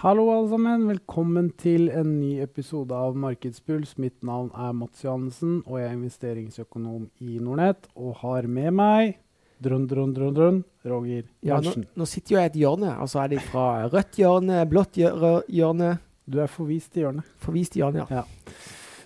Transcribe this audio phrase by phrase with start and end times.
[0.00, 0.86] Hallo, alle sammen.
[0.88, 3.98] Velkommen til en ny episode av Markedspuls.
[4.00, 7.90] Mitt navn er Mats Johannessen, og jeg er investeringsøkonom i Nordnett.
[8.00, 9.18] Og har med meg
[9.60, 12.94] drun, drun, drun, drun, Roger Ja, nå, nå sitter jo jeg i et hjørne.
[12.96, 15.92] Altså er det fra rødt hjørne, blått hjørne,
[16.24, 18.24] Du er forvist i hjørnet, forvist i hjørne, ja.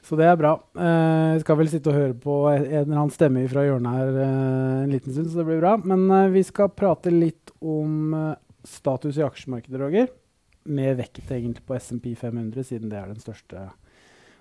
[0.06, 0.56] så det er bra.
[0.78, 4.24] Eh, Jeg skal vel sitte og høre på en eller annen stemme fra hjørnet her
[4.28, 5.74] eh, en liten stund, så det blir bra.
[5.82, 8.12] Men eh, vi skal prate litt om
[8.62, 10.20] status i aksjemarkedet, Roger.
[10.64, 13.68] Med vekt egentlig på SMP 500, siden det er den største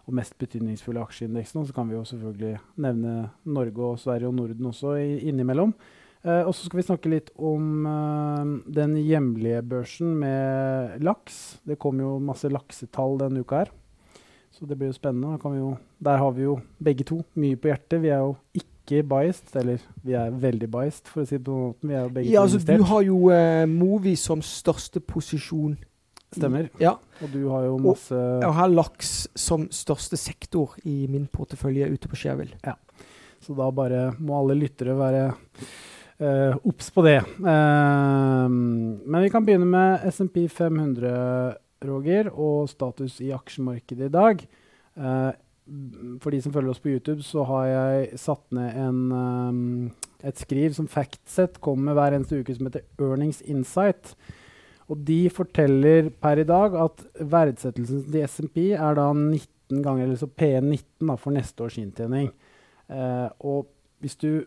[0.03, 1.61] og mest betydningsfulle aksjeindeksen.
[1.61, 5.73] Og så kan vi jo selvfølgelig nevne Norge og Sverige og Norden også i, innimellom.
[6.23, 11.59] Eh, og så skal vi snakke litt om eh, den hjemlige børsen med laks.
[11.67, 13.73] Det kom jo masse laksetall denne uka her.
[14.53, 15.39] Så det blir jo spennende.
[15.41, 18.03] Kan vi jo, der har vi jo begge to mye på hjertet.
[18.03, 21.55] Vi er jo ikke biased, eller vi er veldig biased, for å si det på
[21.55, 21.89] den måten.
[21.89, 25.75] Vi er jo begge Ja, altså Du har jo eh, Movi som største posisjon.
[26.37, 26.69] Stemmer.
[26.81, 31.91] Ja, Og du har jo masse Jeg har laks som største sektor i min portefølje
[31.93, 32.53] ute på Skjevil.
[33.43, 35.25] Så da bare må alle lyttere være
[36.63, 37.19] obs uh, på det.
[37.43, 44.45] Uh, men vi kan begynne med SMP 500, Roger, og status i aksjemarkedet i dag.
[44.95, 45.33] Uh,
[46.19, 50.39] for de som følger oss på YouTube, så har jeg satt ned en, eh, et
[50.39, 54.15] skriv som Factset kommer med hver eneste uke, som heter Earnings Insight.
[54.91, 60.19] Og de forteller per i dag at verdsettelsen til SMP er da 19 ganger, eller
[60.19, 62.31] så P19 da, for neste års inntjening.
[62.91, 63.69] Eh, og
[64.03, 64.43] hvis du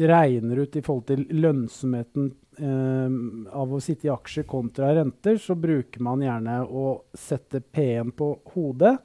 [0.00, 3.18] regner ut i forhold til lønnsomheten eh,
[3.60, 8.32] av å sitte i aksjer kontra renter, så bruker man gjerne å sette P1 på
[8.54, 8.96] hodet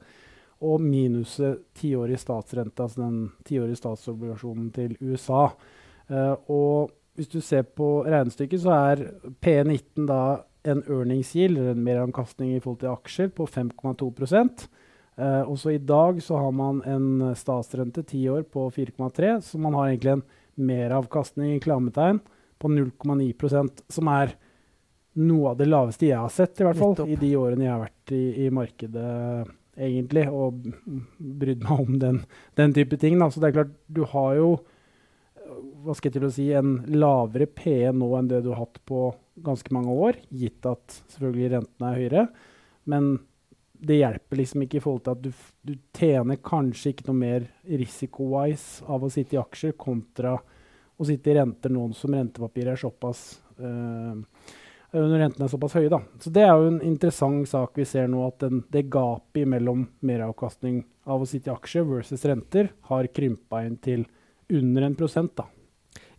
[0.66, 5.50] og minuset tiårig statsrente, altså den tiårige statsobligasjonen til USA.
[6.08, 9.04] Eh, og hvis du ser på regnestykket, så er
[9.42, 10.20] P19 da
[10.66, 14.08] en earnings yield, eller en meravkastning i forhold til aksjer, på 5,2
[15.16, 19.74] eh, Også i dag så har man en statsrente ti år på 4,3, så man
[19.74, 22.20] har egentlig en meravkastning i klammetegn
[22.58, 24.34] på 0,9% som er
[25.16, 27.12] noe av det laveste jeg har sett, i hvert fall, Nettopp.
[27.12, 29.10] i de årene jeg har vært i, i markedet,
[29.76, 30.64] egentlig, og
[31.40, 32.22] brydd meg om den,
[32.56, 33.18] den type ting.
[33.20, 33.28] Da.
[33.32, 34.50] Så det er klart, du har jo
[35.86, 38.80] hva skal jeg til å si, en lavere PE nå enn det du har hatt
[38.88, 39.08] på
[39.46, 42.26] ganske mange år, gitt at selvfølgelig rentene er høyere.
[42.90, 43.08] Men
[43.76, 45.30] det hjelper liksom ikke i forhold til at du,
[45.68, 50.36] du tjener kanskje ikke noe mer risiko-wise av å sitte i aksjer kontra
[50.96, 53.26] å sitte i renter nå som rentepapirer er såpass
[53.60, 54.22] øh,
[54.96, 55.90] når rentene er såpass høye.
[55.92, 56.00] Da.
[56.22, 59.84] Så Det er jo en interessant sak vi ser nå, at den, det gapet mellom
[60.06, 64.06] meravkastning av å sitte i aksjer versus renter har krympa inn til
[64.48, 65.34] under en prosent.
[65.36, 65.50] da.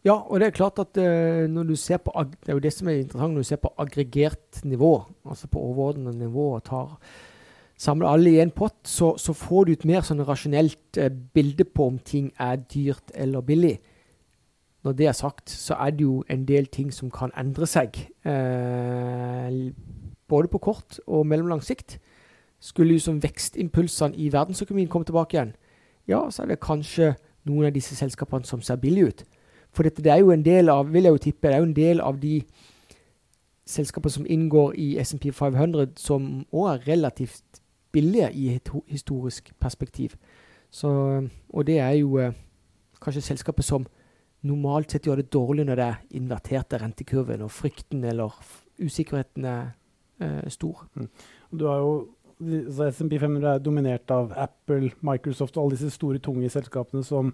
[0.06, 2.74] Ja, og det er klart at uh, når du ser på Det er jo det
[2.74, 7.00] som er interessant når du ser på aggregert nivå, altså på overordnet nivå, og tar
[7.78, 11.66] samler alle i en pott, så, så får du et mer sånn rasjonelt eh, bilde
[11.66, 13.76] på om ting er dyrt eller billig.
[14.86, 18.00] Når det er sagt, så er det jo en del ting som kan endre seg.
[18.26, 19.60] Eh,
[20.28, 22.00] både på kort og mellomlang sikt.
[22.60, 25.54] Skulle jo som vekstimpulsene i verdensøkonomien komme tilbake igjen,
[26.10, 27.14] ja, så er det kanskje
[27.46, 29.26] noen av disse selskapene som ser billige ut.
[29.78, 31.70] For dette det er jo en del av vil jeg jo tippe, det er jo
[31.70, 32.40] en del av de
[33.68, 37.62] selskapene som inngår i SMP 500, som òg er relativt
[37.94, 40.16] billige i et historisk perspektiv.
[40.74, 40.90] Så,
[41.54, 42.36] og det er jo eh,
[43.02, 43.86] kanskje selskapet som
[44.48, 48.34] normalt sett gjør det dårlig når det er inverterte rentekurven og frykten eller
[48.82, 49.64] usikkerheten er
[50.22, 50.88] eh, stor.
[51.52, 51.94] Du har jo
[52.94, 57.34] SMP 500 er dominert av Apple, Microsoft og alle disse store, tunge selskapene som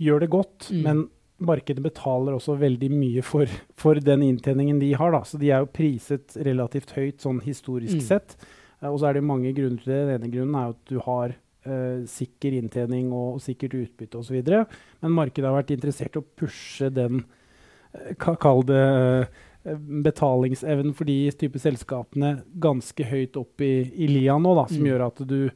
[0.00, 0.70] gjør det godt.
[0.70, 0.82] Mm.
[0.86, 1.04] Men
[1.40, 3.46] markedet betaler også veldig mye for,
[3.76, 5.10] for den inntjeningen de har.
[5.12, 5.22] Da.
[5.26, 8.04] Så de er jo priset relativt høyt sånn historisk Mm.
[8.06, 8.36] sett.
[8.82, 10.02] Eh, og så er det mange grunner til det.
[10.06, 11.34] Den ene grunnen er at du har
[11.66, 14.42] uh, sikker inntjening og, og sikkert utbytte osv.
[15.02, 17.24] Men markedet har vært interessert i å pushe den,
[17.94, 19.28] eh, kall det
[19.64, 24.90] betalingsevnen for de type selskapene ganske høyt opp i, i lia nå, da, som Mm.
[24.92, 25.50] gjør at du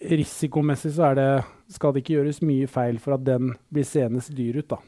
[0.00, 4.22] Risikomessig så er det, skal det ikke gjøres mye feil for at den blir seende
[4.36, 4.70] dyr ut.
[4.70, 4.80] da.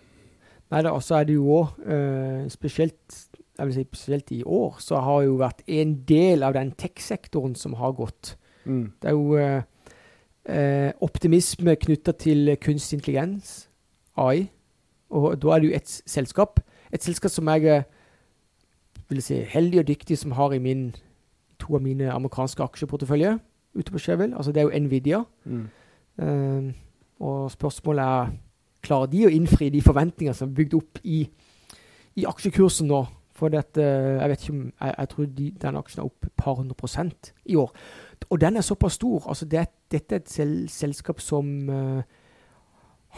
[0.73, 4.81] Nei, da, så er det jo òg, eh, spesielt, jeg vil si spesielt i år,
[4.81, 8.37] så har jo vært en del av den tech-sektoren som har gått.
[8.65, 8.93] Mm.
[9.01, 9.63] Det er jo eh,
[10.49, 13.69] eh, optimisme knytta til kunstig intelligens,
[14.17, 14.49] AI.
[15.11, 16.61] Og da er det jo et selskap
[16.93, 17.85] Et selskap som jeg er
[19.13, 20.91] vil si, heldig og dyktig som har i min,
[21.61, 23.39] to av mine amerikanske aksjeporteføljer
[23.75, 24.37] ute på Sheville.
[24.37, 25.23] Altså det er jo Nvidia.
[25.45, 25.69] Mm.
[26.21, 26.73] Eh,
[27.23, 28.33] og spørsmålet er
[28.83, 31.25] klarer de å innfri de forventningene som er bygd opp i,
[32.19, 33.05] i aksjekursen nå
[33.39, 36.35] For dette, jeg vet ikke om, jeg, jeg tror de, den aksjen er opp et
[36.39, 37.71] par hundre prosent i år.
[38.29, 39.25] Og den er såpass stor.
[39.27, 42.03] altså det, Dette er et sel, selskap som uh,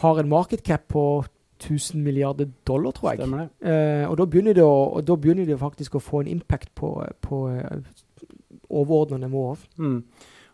[0.01, 1.03] har en market cap på
[1.59, 3.19] 1000 milliarder dollar, tror jeg.
[3.19, 3.49] Stemmer det.
[3.67, 6.71] Uh, og da begynner, det å, og da begynner det faktisk å få en impact
[6.79, 7.93] på, på uh,
[8.69, 9.45] overordnede nivå.
[9.77, 9.99] Mm.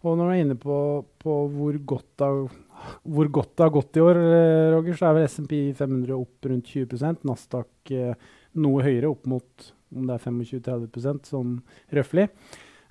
[0.02, 0.76] Og når du er inne på,
[1.22, 2.40] på hvor, godt har,
[3.06, 4.20] hvor godt det har gått i år,
[4.74, 7.94] Roger, så er vel SMP 500 opp rundt 20% Nasdaq
[8.58, 11.54] noe høyere, opp mot om det er 25-30 sånn
[11.94, 12.28] røftlig.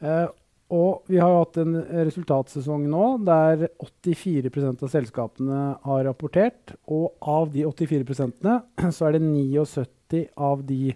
[0.05, 0.29] Eh,
[0.71, 6.77] og vi har jo hatt en resultatsesong nå der 84% av selskapene har rapportert.
[6.87, 8.07] Og av de 84
[8.97, 10.95] så er det 79 av de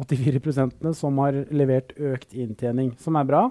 [0.00, 3.44] 84 som har levert økt inntjening, som er bra.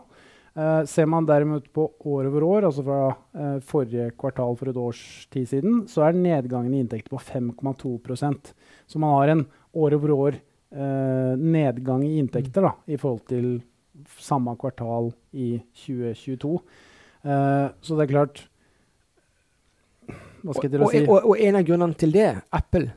[0.59, 4.79] Uh, ser man derimot på år over år, altså fra uh, forrige kvartal for et
[4.81, 5.01] års
[5.31, 8.51] tid siden, så er nedgangen i inntekter på 5,2%
[8.89, 10.39] Så man har en år over år
[10.75, 13.47] uh, nedgang i inntekter da, i forhold til
[14.19, 16.51] samme kvartal i 2022.
[17.21, 18.37] så det er klart
[20.07, 21.01] Hva skal jeg til å si?
[21.03, 22.93] Og, og, og en av grunnene til det, Apple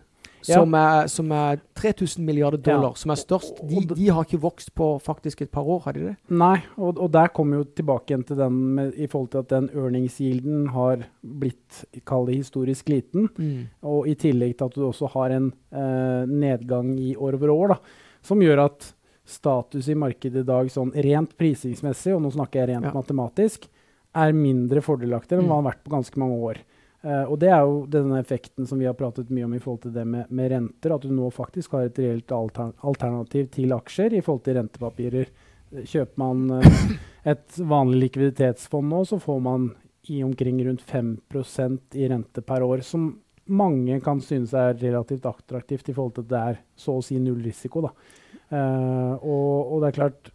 [0.47, 3.61] som, er, som, er, 3000 milliarder dollar, som er størst.
[3.69, 6.15] De, de, har ikke vokst på faktisk et par år, har de det?
[6.35, 9.53] Nei, og, og der kommer jo tilbake igjen til den med, i forhold til at
[9.53, 13.29] den earnings-yielden har blitt kall det historisk liten.
[13.37, 13.69] Mm.
[13.93, 17.77] Og i tillegg til at du også har en eh, nedgang i år over år,
[17.77, 17.79] da,
[18.27, 18.93] som gjør at
[19.29, 22.94] status i markedet i dag sånn rent prisingsmessig, og nå snakker jeg rent ja.
[22.97, 23.69] matematisk,
[24.12, 25.49] er mindre fordelaktig enn mm.
[25.49, 26.62] hva det har vært på ganske mange år.
[27.03, 29.81] Uh, og det er jo denne effekten som vi har pratet mye om i forhold
[29.83, 30.95] til det med, med renter.
[30.95, 35.33] At du nå faktisk har et reelt alter alternativ til aksjer i forhold til rentepapirer.
[35.83, 36.95] Kjøper man uh,
[37.33, 39.73] et vanlig likviditetsfond nå, så får man
[40.11, 42.87] i omkring rundt 5% i rente per år.
[42.87, 43.11] Som
[43.51, 47.19] mange kan synes er relativt attraktivt i forhold til at det er så å si
[47.23, 47.83] null risiko.
[48.53, 50.35] Uh, og, og, det er klart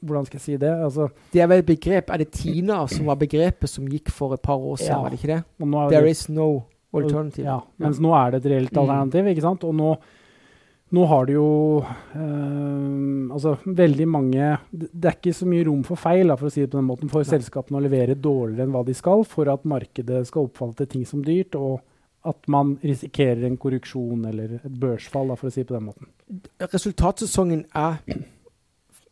[0.00, 0.72] hvordan skal jeg si det?
[0.72, 4.42] Altså, det er vel begrep, er det Tina som var begrepet som gikk for et
[4.44, 5.02] par år siden, ja.
[5.02, 5.42] var det ikke det?
[5.92, 6.50] There is no
[6.96, 7.46] alternative.
[7.46, 8.80] Ja, mens nå er det et reelt mm.
[8.82, 9.66] alternativ, ikke sant?
[9.68, 9.90] Og nå,
[10.96, 11.50] nå har det jo
[11.84, 16.54] øh, altså veldig mange Det er ikke så mye rom for feil, da, for å
[16.54, 17.30] si det på den måten, for Nei.
[17.30, 21.22] selskapene å levere dårligere enn hva de skal, for at markedet skal oppfatte ting som
[21.26, 21.78] dyrt, og
[22.28, 25.86] at man risikerer en korruksjon eller et børsfall, da, for å si det på den
[25.86, 26.10] måten.
[26.60, 28.02] Resultatsesongen er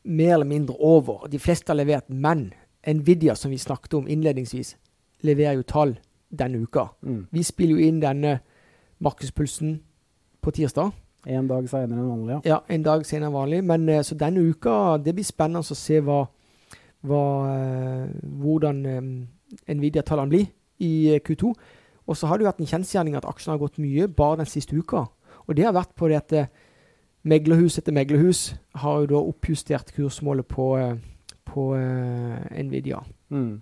[0.09, 1.29] mer eller mindre over.
[1.29, 2.53] De fleste har levert, men
[2.87, 4.77] Nvidia, som vi snakket om innledningsvis,
[5.21, 6.89] leverer jo tall denne uka.
[7.03, 7.27] Mm.
[7.31, 8.39] Vi spiller jo inn denne
[9.05, 9.79] markedspulsen
[10.41, 10.93] på tirsdag.
[11.29, 12.41] En dag senere enn vanlig, ja.
[12.47, 13.63] Ja, en dag senere enn vanlig.
[13.67, 16.23] Men uh, så denne uka Det blir spennende å se hva,
[17.05, 18.07] hva uh,
[18.41, 19.11] hvordan um,
[19.67, 21.53] Nvidia-tallene blir i Q2.
[22.09, 24.49] Og så har det jo vært en kjensgjerning at aksjene har gått mye bare den
[24.49, 25.05] siste uka.
[25.49, 26.47] Og det har vært på dette
[27.27, 30.93] Meglerhus etter meglerhus har jo da oppjustert kursmålet på, eh,
[31.49, 33.01] på uh, Nvidia.
[33.35, 33.59] Mm.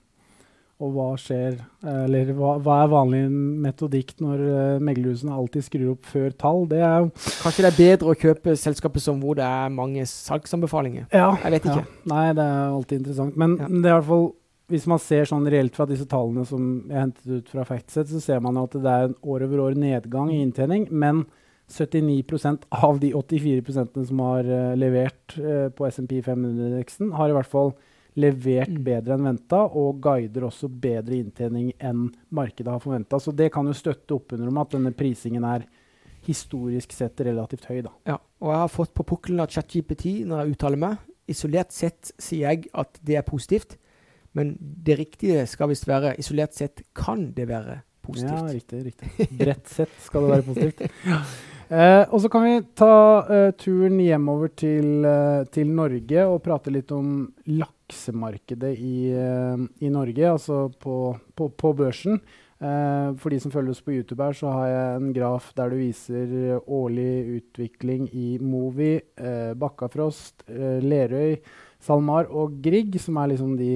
[0.77, 1.55] Og hva skjer,
[1.89, 3.21] eller hva, hva, er vanlig
[3.65, 6.67] metodikk når uh, meglerhusene alltid skrur opp før tall?
[6.69, 11.09] Det er Kanskje det er bedre å kjøpe selskaper som hvor det er mange salgsanbefalinger?
[11.17, 11.31] Ja.
[11.47, 11.87] Jeg vet ikke.
[11.87, 12.03] Ja.
[12.13, 13.41] Nei, det er alltid interessant.
[13.41, 13.71] Men ja.
[13.73, 14.29] det er i hvert fall
[14.67, 18.21] hvis man ser sånn reelt fra disse tallene som jeg hentet ut fra Factset, så
[18.23, 20.89] ser man at det er en år over år nedgang i inntjening.
[20.91, 21.25] men
[21.69, 27.51] 79% av de 84% som har uh, levert uh, på SMP 500-indeksen, har i hvert
[27.51, 27.73] fall
[28.17, 28.83] levert mm.
[28.85, 33.21] bedre enn venta, og guider også bedre inntjening enn markedet har forventa.
[33.21, 35.67] Så det kan jo støtte opp under om at denne prisingen er
[36.27, 37.83] historisk sett relativt høy.
[37.87, 37.93] Da.
[38.09, 41.03] Ja, og jeg har fått på pukkelen av ChatGPT når jeg uttaler meg.
[41.31, 43.77] Isolert sett sier jeg at det er positivt,
[44.37, 48.33] men det riktige skal visst være isolert sett kan det være positivt.
[48.33, 48.83] Ja, riktig.
[48.87, 49.29] riktig.
[49.39, 50.99] Bredt sett skal det være positivt.
[51.13, 51.21] ja.
[51.67, 56.71] Eh, og så kan vi ta eh, turen hjemover til, eh, til, Norge og prate
[56.71, 62.21] litt om laksemarkedet i, eh, i Norge, altså på, på, på børsen.
[62.63, 65.75] Eh, for de som følger oss på YouTube, her, så har jeg en graf der
[65.75, 70.47] du viser årlig utvikling i Movi, eh, Bakkafrost,
[70.87, 71.41] Lerøy,
[71.83, 73.75] SalMar og Grieg, som er liksom de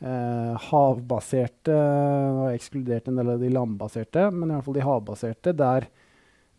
[0.00, 5.90] havbaserte og ekskludert en del av de landbaserte, men i hvert fall de havbaserte, der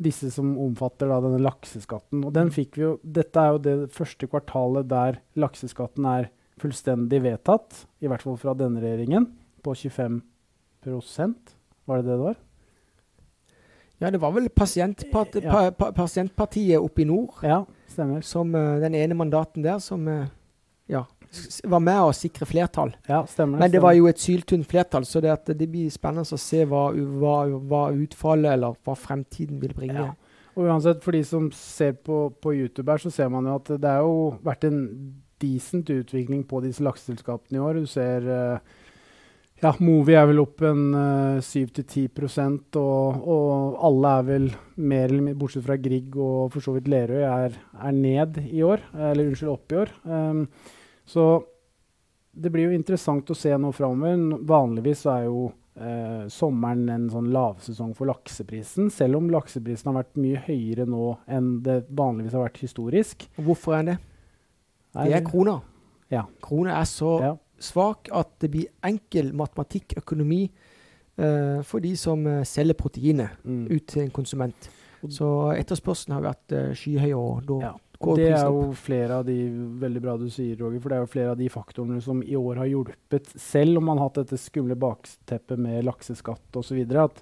[0.01, 2.23] disse som omfatter da, denne lakseskatten.
[2.25, 2.53] Og den mm.
[2.55, 6.29] fikk vi jo, Dette er jo det første kvartalet der lakseskatten er
[6.61, 9.27] fullstendig vedtatt, i hvert fall fra denne regjeringen,
[9.61, 10.21] på 25%
[11.89, 12.39] Var det det det var?
[14.01, 15.69] Ja, det var vel pasientpart ja.
[15.77, 17.35] pa Pasientpartiet oppe i nord.
[17.45, 18.23] Ja, stemmer.
[18.25, 20.25] Som uh, den ene mandaten der som uh,
[20.89, 21.03] ja,
[21.63, 22.91] var med å sikre flertall.
[23.07, 26.39] Ja, stemmer Men det var jo et syltynt flertall, så det, det, blir spennende å
[26.39, 30.09] se hva, hva, hva, utfallet eller hva fremtiden vil bringe.
[30.11, 30.49] Ja.
[30.57, 33.71] Og uansett, for de som ser på, på YouTube her, så ser man jo at
[33.71, 34.81] det har jo vært en
[35.41, 37.79] decent utvikling på disse lakseselskapene i år.
[37.79, 38.81] Du ser uh,
[39.61, 42.19] ja, Movi er vel opp en uh, 7-10
[42.75, 46.91] og, og alle er vel mer eller mindre, bortsett fra Grieg og for så vidt
[46.91, 48.83] Lerøy, er, er ned i år.
[48.97, 49.95] Eller unnskyld, opp i år.
[50.03, 50.45] Um,
[51.11, 51.25] så
[52.31, 54.39] det blir jo interessant å se nå framover.
[54.47, 60.21] Vanligvis er jo eh, sommeren en sånn lavsesong for lakseprisen, selv om lakseprisen har vært
[60.23, 63.27] mye høyere nå enn det vanligvis har vært historisk.
[63.39, 63.97] Hvorfor er det?
[64.95, 65.59] Det er krona.
[66.11, 66.25] Ja.
[66.43, 67.33] Krona er så ja.
[67.63, 70.45] svak at det blir enkel matematikk, økonomi,
[71.19, 73.65] eh, for de som eh, selger proteinet mm.
[73.71, 74.71] ut til en konsument.
[75.09, 77.13] Så etterspørselen har vært eh, skyhøy.
[77.17, 77.71] og da ja.
[78.01, 79.37] Og det er jo flere av de
[79.81, 82.37] veldig bra du sier, Roger, for det er jo flere av de faktorene som i
[82.37, 86.81] år har hjulpet, selv om man har hatt dette skumle bakteppet med lakseskatt osv.
[87.03, 87.21] At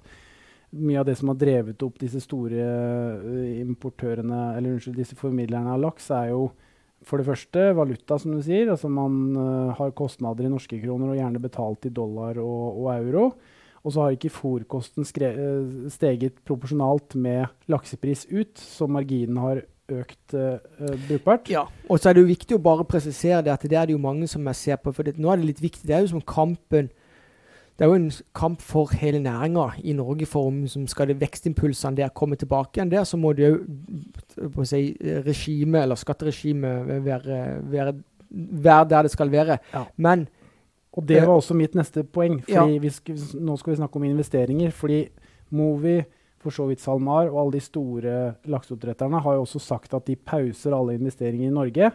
[0.70, 5.74] mye av det som har drevet opp disse store uh, importørene, eller unnskyld, disse formidlerne
[5.74, 6.50] av laks, er jo
[7.06, 8.70] for det første valuta, som du sier.
[8.72, 12.92] Altså man uh, har kostnader i norske kroner og gjerne betalt i dollar og, og
[12.94, 13.24] euro.
[13.80, 20.34] Og så har ikke fòrkosten uh, steget proporsjonalt med laksepris ut, så marginen har økt
[20.34, 20.56] uh,
[21.08, 21.50] brukbart.
[21.52, 23.96] Ja, og så er det jo viktig å bare presisere det at det er det
[23.96, 24.94] jo mange som jeg ser på.
[24.96, 25.86] For det, nå er det litt viktig.
[25.88, 26.90] Det er jo som kampen
[27.80, 30.26] det er jo en kamp for hele næringa i Norge.
[30.26, 34.64] for om som Skal det vekstimpulsene der komme tilbake igjen der, så må det jo
[34.64, 37.94] si, regime, eller skatteregimet være, være,
[38.30, 39.58] være, der det skal være.
[39.72, 39.84] Ja.
[39.96, 40.28] Men
[40.92, 42.42] Og det var også mitt neste poeng.
[42.44, 42.90] fordi ja.
[42.90, 44.70] skal, Nå skal vi snakke om investeringer.
[44.70, 45.08] fordi
[45.50, 46.02] Movi
[46.40, 48.14] for så vidt SalMar og alle de store
[48.48, 51.90] lakseoppdretterne har jo også sagt at de pauser alle investeringer i Norge.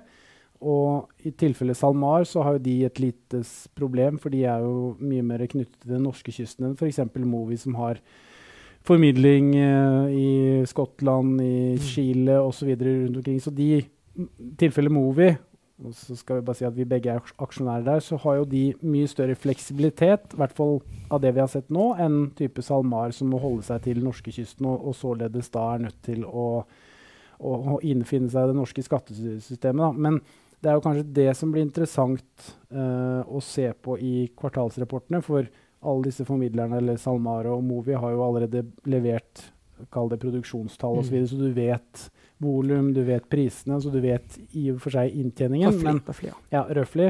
[0.66, 3.42] Og i tilfelle SalMar så har jo de et lite
[3.75, 7.02] problem, for de er jo mye mer knyttet til den norske kysten enn f.eks.
[7.25, 8.00] Movi, som har
[8.86, 11.84] formidling uh, i Skottland, i mm.
[11.84, 12.72] Chile osv.
[12.78, 13.42] rundt omkring.
[13.42, 15.34] Så de, i tilfelle Movi
[15.84, 18.46] og så skal vi bare si at vi begge er aksjonærer der, så har jo
[18.48, 20.77] de mye større fleksibilitet, i hvert fall
[21.12, 24.70] av det vi har sett nå, enn type SalMar, som må holde seg til norskekysten
[24.72, 28.86] og, og således da er nødt til å, å, å innfinne seg i det norske
[28.88, 29.84] skattesystemet.
[29.84, 29.91] Da.
[30.08, 30.22] Men
[30.63, 35.20] det er jo kanskje det som blir interessant uh, å se på i kvartalsrapportene.
[35.25, 35.44] For
[35.86, 39.44] alle disse formidlerne, eller SalMar og Movi, har jo allerede levert
[39.94, 41.94] kall det produksjonstall osv., så, videre, så du vet
[42.44, 44.27] volum, du vet prisene, så du vet
[44.58, 45.70] i og for seg inntjeningen.
[45.72, 46.36] Røffelig, men, røffelig, ja.
[46.58, 47.10] ja, røffelig.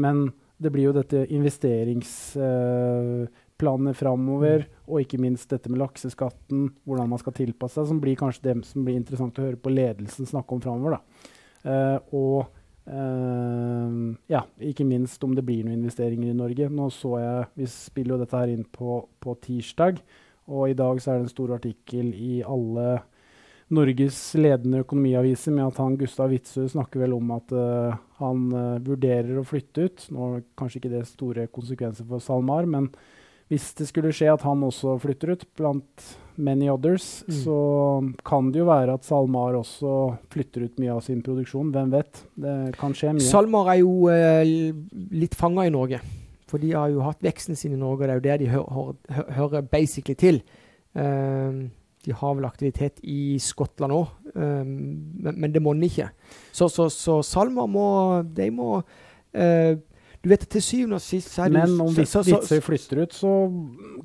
[0.00, 0.14] Men
[0.60, 4.72] det blir jo dette investeringsplanene uh, framover, mm.
[4.92, 8.56] og ikke minst dette med lakseskatten, hvordan man skal tilpasse seg, som blir kanskje det
[8.68, 10.92] som blir interessant å høre på ledelsen snakke om framover.
[11.64, 12.38] Uh, og
[12.92, 13.90] uh,
[14.32, 16.64] ja, ikke minst om det blir noen investeringer i Norge.
[16.72, 18.88] Nå så jeg, Vi spiller jo dette her inn på,
[19.20, 19.94] på tirsdag,
[20.50, 22.98] og i dag så er det en stor artikkel i alle
[23.70, 28.80] Norges ledende økonomiaviser med at han Gustav Witzøe snakker vel om at uh, han uh,
[28.82, 30.06] vurderer å flytte ut.
[30.10, 32.90] Nå er kanskje ikke det store konsekvenser for SalMar, men
[33.50, 37.36] hvis det skulle skje at han også flytter ut, blant many others, mm.
[37.44, 37.58] så
[38.26, 39.94] kan det jo være at SalMar også
[40.34, 41.70] flytter ut mye av sin produksjon.
[41.74, 42.24] Hvem vet?
[42.42, 43.26] Det kan skje mye.
[43.26, 44.42] SalMar er jo uh,
[45.14, 46.02] litt fanga i Norge.
[46.50, 48.50] For de har jo hatt veksten sin i Norge, og det er jo det de
[48.50, 48.62] hø
[49.16, 50.42] hø hører basically til.
[50.94, 51.70] Um,
[52.04, 54.72] de har vel aktivitet i Skottland òg, um,
[55.20, 56.08] men, men, det monner ikke.
[56.52, 57.86] Så, så, så Salmer må
[58.24, 59.74] De må uh,
[60.20, 63.30] Du vet, til syvende og sist så er Men om Witzøe flytter ut, så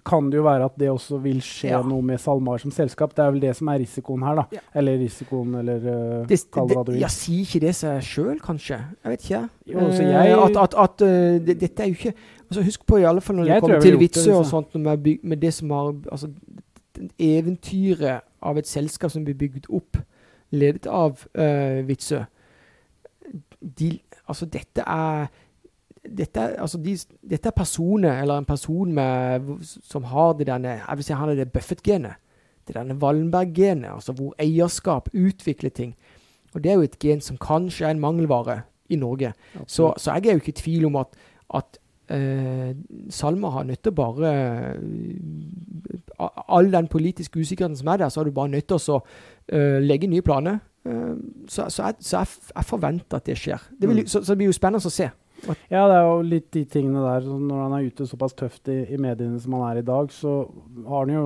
[0.08, 1.82] kan det jo være at det også vil skje ja.
[1.84, 3.12] noe med SalMar som selskap.
[3.18, 4.46] Det er vel det som er risikoen her, da.
[4.56, 4.64] Ja.
[4.80, 7.02] Eller risikoen, eller uh, det, kall det hva du vil.
[7.04, 8.80] Ja, sier ikke det seg sjøl, kanskje?
[9.04, 9.42] Jeg vet ikke.
[9.74, 13.02] Jo, uh, jeg, at, at, at uh, det, dette er jo ikke altså Husk på
[13.02, 15.92] i alle fall når det kommer til Witzøe og sånt, med, med det som har
[16.16, 16.30] altså,
[17.20, 20.00] eventyret av et selskap som blir bygd opp,
[20.56, 22.24] ledet av uh, Witzøe
[23.60, 25.28] de, Altså, dette er
[26.06, 26.96] dette altså de,
[27.30, 31.32] dette er personer, eller en person med, som har det denne Jeg vil si han
[31.32, 32.22] er det Buffett-genet.
[32.66, 35.96] Det denne Wallenberg-genet, altså hvor eierskap utvikler ting.
[36.56, 39.34] Og det er jo et gen som kanskje er en mangelvare i Norge.
[39.68, 41.18] Så, så, jeg er jo ikke i tvil om at,
[41.54, 41.78] at
[42.10, 42.76] eh,
[43.10, 44.32] Salma har nødt til å bare
[44.80, 49.02] uh, All den politiske usikkerheten som er der, så har du bare nødt til å
[49.02, 50.62] uh, legge nye planer.
[50.88, 53.70] Uh, så, så, jeg, så jeg, jeg, forventer at det skjer.
[53.82, 54.08] Det vil, mm.
[54.08, 55.10] så, så, det blir jo spennende å se.
[55.72, 57.26] Ja, det er jo litt de tingene der.
[57.28, 60.34] Når han er ute såpass tøft i, i mediene som han er i dag, så
[60.88, 61.26] har han jo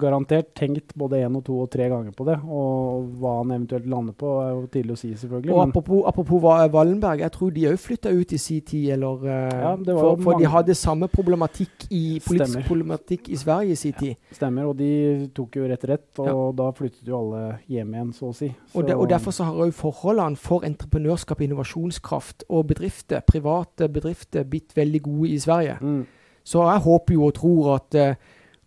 [0.00, 2.38] garantert tenkt både én og to og tre ganger på det.
[2.44, 5.52] Og hva han eventuelt lander på, er jo tidlig å si, selvfølgelig.
[5.54, 9.24] Og apropos, apropos Va- Wallenberg, jeg tror de òg flytta ut i sin tid, eller
[9.28, 12.66] eh, Ja, for, for de hadde samme problematikk i politisk Stemmer.
[12.68, 14.16] problematikk i Sverige i sin tid.
[14.34, 14.90] Stemmer, og de
[15.36, 16.36] tok jo rett rett, og Ja.
[16.62, 18.50] da flyttet jo alle hjem igjen, så å si.
[18.74, 23.43] Og, de, og Derfor så har òg forholdene for entreprenørskap, innovasjonskraft og bedrifter, private
[23.92, 25.78] bedrifter, blitt veldig gode i Sverige.
[25.80, 26.04] mm.
[26.44, 28.16] Så jeg håper jo og tror at eh,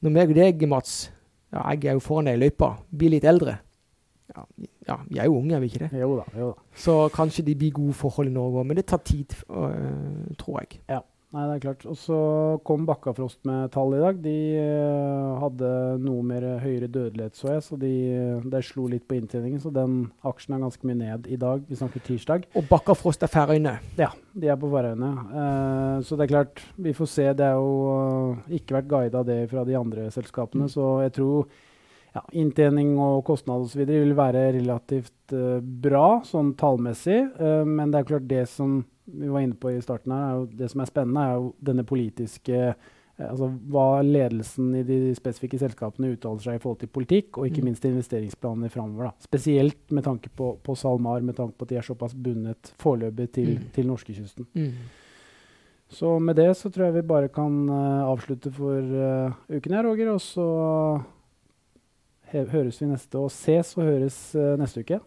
[0.02, 1.12] når meg og deg, Mats,
[1.54, 3.60] ja, jeg er jo foran deg i løypa, blir litt eldre
[4.38, 4.46] ja,
[4.88, 6.00] ja, vi er jo unge, er vi ikke det?
[6.02, 6.66] Jo da, jo da.
[6.76, 10.60] Så kanskje de blir gode forhold i Norge òg, men det tar tid, øh, tror
[10.62, 10.82] jeg.
[11.36, 11.82] Nei, det er klart.
[11.92, 12.18] Og så
[12.64, 14.20] kom Bakkafrost med tall i dag.
[14.24, 17.92] De uh, hadde noe mer høyere dødelighet, så jeg, så de,
[18.48, 19.60] de slo litt på inntjeningen.
[19.60, 21.66] Så den aksjen er ganske mye ned i dag.
[21.68, 22.48] Vi snakker tirsdag.
[22.56, 23.76] Og Bakkafrost er Færøyene.
[24.00, 25.12] Ja, de er på Færøyene.
[25.36, 27.28] Uh, så det er klart, vi får se.
[27.42, 30.72] Det er jo uh, ikke vært guida det fra de andre selskapene, Mm.
[30.74, 31.50] så jeg tror
[32.16, 33.84] ja, inntjening og kostnad osv.
[33.86, 37.20] vil være relativt eh, bra sånn tallmessig.
[37.38, 40.46] eh, men det er klart det som vi var inne på i starten her, er
[40.58, 42.74] det som er spennende, er jo denne politiske eh,
[43.20, 47.64] Altså hva ledelsen i de spesifikke selskapene uttaler seg i forhold til politikk, og ikke
[47.64, 47.66] Mm.
[47.66, 49.12] minst investeringsplanene framover.
[49.20, 53.32] Spesielt med tanke på, på SalMar, med tanke på at de er såpass bundet foreløpig
[53.32, 53.64] til, Mm.
[53.74, 54.46] til norskekysten.
[54.54, 54.72] Mm.
[55.90, 59.84] Så med det så tror jeg vi bare kan uh, avslutte for uh, uken her,
[59.88, 60.12] Roger.
[60.14, 61.02] Og så
[62.32, 65.00] høres vi neste, og ses og høres uh, neste uke.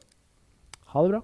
[0.95, 1.21] Ha det bra.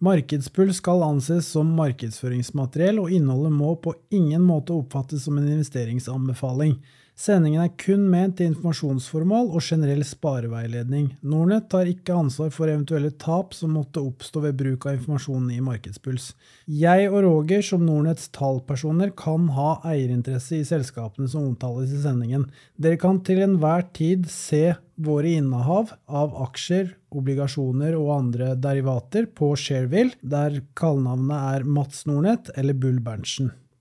[0.00, 6.78] Markedspuls skal anses som markedsføringsmateriell, og innholdet må på ingen måte oppfattes som en investeringsanbefaling.
[7.20, 11.10] Sendingen er kun ment til informasjonsformål og generell spareveiledning.
[11.20, 15.60] Nordnett tar ikke ansvar for eventuelle tap som måtte oppstå ved bruk av informasjonen i
[15.66, 16.30] Markedspuls.
[16.64, 22.48] Jeg og Roger som Nordnetts tallpersoner kan ha eierinteresse i selskapene som omtales i sendingen.
[22.80, 29.52] Dere kan til enhver tid se våre innehav av aksjer, obligasjoner og andre derivater på
[29.60, 33.52] Shareville, der kallenavnet er Mats Nordnett eller Bull Berntsen.